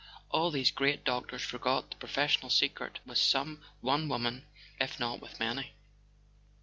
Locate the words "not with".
4.99-5.39